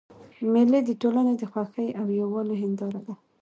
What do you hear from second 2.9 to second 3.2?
ده.